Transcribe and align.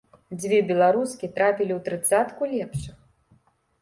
Дзве 0.39 0.57
беларускі 0.69 1.29
трапілі 1.37 1.73
ў 1.77 1.85
трыццатку 1.91 2.51
лепшых. 2.55 2.95